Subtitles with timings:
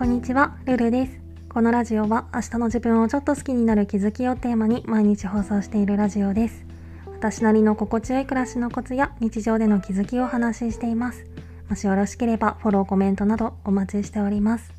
[0.00, 1.20] こんにちは、ルルです。
[1.50, 6.64] このラジオは明日の自分をちょっと好きになる気づきをテーマに毎日放送しているラジオです。
[7.04, 11.26] 私なりの心地よい暮らしのコツや日常での気づきをお話ししています。
[11.68, 14.72] もしよろしければフォロー、コメントなどお待ちしております。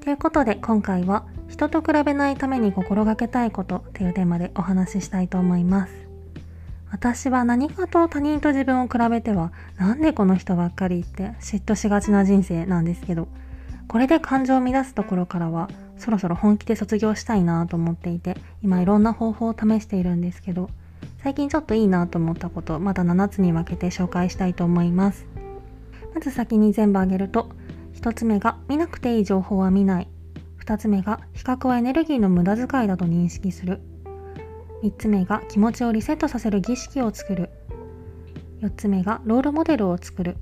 [0.00, 5.92] ということで今回は人と比べないために心がけたいことというテーマでお話ししたいと思います。
[6.90, 13.28] 私は何かと他人と自分を比べてはなんでこの人ばっかりって嫉妬しがちな人生なんですけど
[13.92, 20.70] これで感情を乱すところからはそろそろ本気で卒業したいなと思っていて今いろんな方法を試しているんですけど
[21.22, 25.26] 最近ちょっといいなと思ったことまだ7つに分けて紹介したいと思います。
[26.14, 27.50] まず先に全部挙げると
[27.94, 30.08] 1つ目が見なくていい情報は見ない。
[30.64, 33.80] 2つ目が比較はエネルギーの無駄遣いだと認識する。
[34.82, 37.50] 3つ目が気持ちをリセットさせる儀式を作る。
[38.62, 40.38] 4つ目がロールモデルを作る。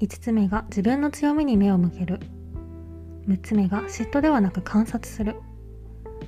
[0.00, 2.20] 5つ目が自分の強みに目を向ける。
[3.28, 5.36] 6つ目が嫉妬ではなく観察する。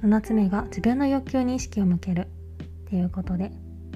[0.02, 2.28] 7つ目が自分の欲求に意識を向ける。
[2.86, 3.50] っていうことで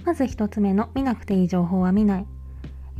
[0.05, 2.27] まず1つ目の見なくていい情報は見ない。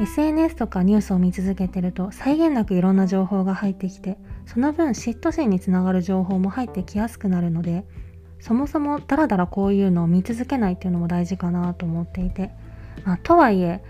[0.01, 7.85] SNS とかニュースを見続けてると際限なくいろんな情報が入ってきてその分嫉妬心につながる情報も入ってきやすくなるので
[8.41, 12.51] そもそもダラダラこういうのを見続けないっていうのも大事かなと思っていて、
[13.05, 13.85] まあ、とはいえ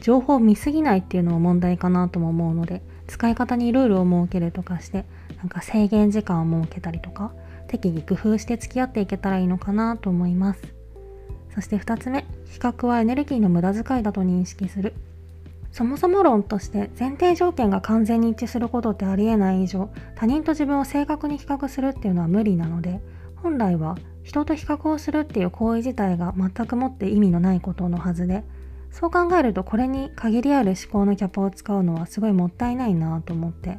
[0.00, 5.04] 情報を見すぎないっていうのも問題かなとも思うので使い方にルールを設けるとかして
[5.38, 7.32] なんか制限時間を設けたりとか
[7.68, 10.62] 適宜工夫して付き合っていけたらいいのかなと思います。
[11.54, 14.94] そして2つ目比較はエネルギーの無駄遣いだと認識する。
[15.72, 23.02] そもそも論として前提条件が完全に一致することってありえない以上他人と自分を正確に比較するっていうのは無理なので
[23.36, 28.42] 本来は人と比較をするっていう行為自体が全くもって意味のないことのはずで
[28.90, 33.78] そう考えるとこれに限りある思考のキャパを使うのはすごいもったいないなと思って。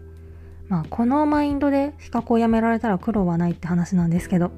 [0.69, 4.51] まあこのマインドで比較をやめられたら苦労はないって話なんですけど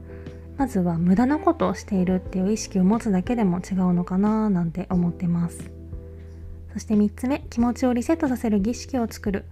[0.58, 5.72] まずは無駄なことをしているっていう意識を持つだけでも違うのかななんて思ってます。
[6.74, 9.46] そして3つ目気持ちをリセットさせる儀式を作る。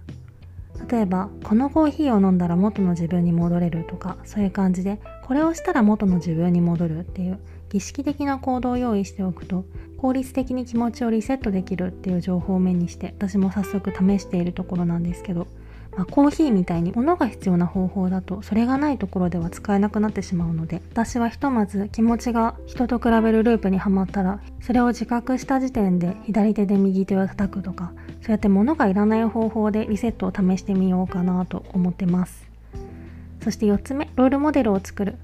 [0.88, 9.64] 例えばこのコーヒーを飲んだら元の自分に戻れるとかそういう感じでこれをしたら元の自分に戻るっていう儀式的な行動を用意しておくと
[9.98, 15.48] 効率的に気持ちをリセットできるっていう情報を目にして私も早速試しているところなんですけど、
[15.96, 27.92] まあ、コーヒーみたいに物が必要な方法だとそれがないところでは使えなくなってしまうので私はひとまず気持ちが人と比べるループにはまったらそれを自覚した時点で左手で右手を叩くとか
[28.22, 32.48] そうやって物がいらない方法でリセットを試してみようかなと思ってます。
[33.42, 35.16] そして4つ目ロールモデルを作る。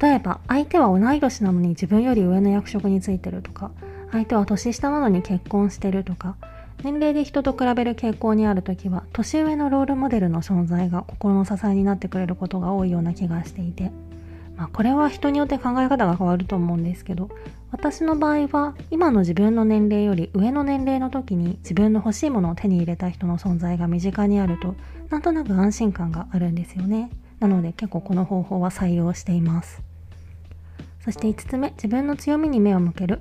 [0.00, 3.70] 例えば相手は同い年なのに自分より上の役職についてるとか
[4.10, 6.36] 相手は年下なのに結婚してるとか
[6.82, 13.92] 年齢で人と比べる傾向にある時は年上のロールモデルの存在が心の支えになってくれることが多いような気がしていて、
[14.56, 17.30] まあ、これは人によって考え方が変わると思うんですけど
[17.70, 24.74] 私の場合は今の自分の年齢より上の年齢の時に自分の欲しいものを手に入れた人の存在が身近にあると
[25.08, 27.10] なんとなく安心感があるんですよね。
[27.42, 29.82] なので結構この方法は採用しています。
[31.04, 33.20] そして5つ目自分の強みに目を向ける。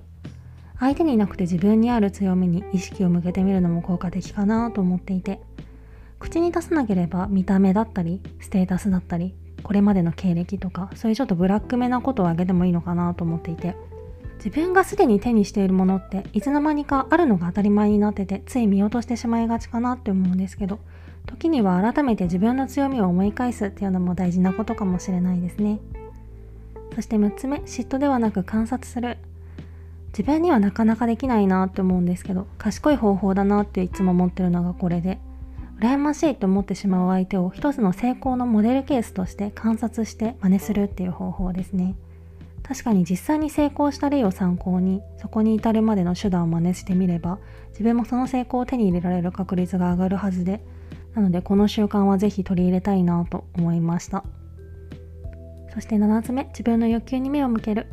[0.80, 5.40] 相手になくて自分にある強みに意識を向けてみるのも効果的かなと思っていて
[6.18, 13.76] 口に出さなければ見た目だったりステータスだったりこれまでの経歴とかそういうちょっとブラックめなことをあげてもいいのかなと思っていて
[14.38, 20.80] 自分がすでに手にしているものっていつの間にかあるのが当たり前になっててつい見落としてしまいがちかなって思うんですけど
[21.31, 25.80] 時には改めて自分の強みを思い返すっていうのも大事なことかもしれないですね。
[26.94, 29.18] そして6つ目嫉妬ではなく観察する。
[30.09, 35.20] 自分にはなかなかできないなって思うんですけど賢い方法だなっていつも思ってるのがこれで
[35.80, 41.96] 羨ましいと思ってしまう相手を一つの成功のモデルケースとして観察して真似するっていう方法ですね。
[42.62, 47.40] 確かに実際に成功した例を参考にそこに至るまでの手段を真似してみれば
[47.70, 50.61] 自分もその成功を手に入れられる確率が上がるはずで
[51.16, 54.23] なのでこの習慣はぜひ取り入れたいなと思いました。
[55.73, 57.87] そして7つ目自分の欲求に目を向ける。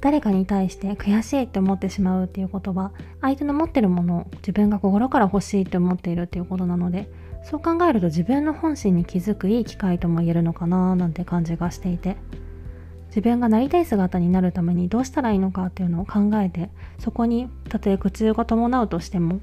[0.00, 7.08] 誰かに対して悔しいって思ってしまうっていうことは相手の持ってるものを自分が心から欲しいって思っているっていうことなので
[7.44, 12.16] そう考えると自分の本心に気づくいい機会とも言えるのかななんて感じがしていて。
[13.12, 19.40] 自分がなりたい姿になるためにどうしたらいいのかっていうのを考えてそこにたとえ苦痛が伴うとしても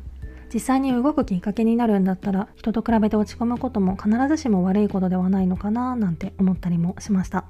[0.54, 7.46] 実際に動くきっかけになるんだったら人と比べて落ち込むことも必ずしも悪いことではないのかななんて思ったりもしました。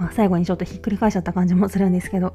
[0.00, 2.34] まあ、最後にちょっとひっくり返しちゃった感じもするんですけど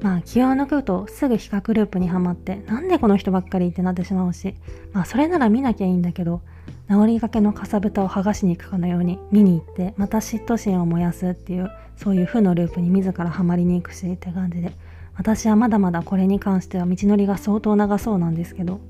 [0.00, 4.54] まあ気を抜くとすぐ比較ループにはまってなんでこの人ばっかりってなってしまうし
[4.92, 6.40] まあそれなら見なきゃいいんだけど
[6.88, 14.72] 治りがけのかさぶたを剥がしに行くかのように見に行ってまた嫉妬心を燃やすっていうそういう負のループに自らハマりに行くしって感じで
[15.16, 18.80] 私はまだまだこれに関しては道のりが相当長そうなんですけど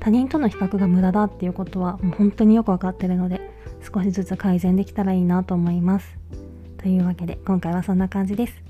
[0.00, 3.40] 他人との比較が無駄だっていうことはもう本当によくわかってるので
[3.80, 6.16] 少しずつ改善できたらいいなと思います
[6.78, 8.66] というわけで今回はそんな感じです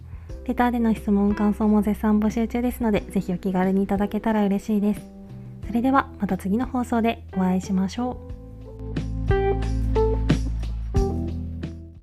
[0.46, 5.00] レターでの質問、感想も絶賛募集中ですので、ぜひお気軽にいただけたら嬉しいです。
[5.66, 8.25] それではまた次の放送でお会いしましょう。